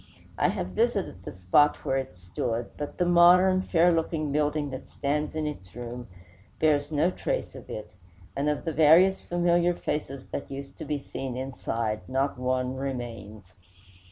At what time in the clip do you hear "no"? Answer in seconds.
6.91-7.11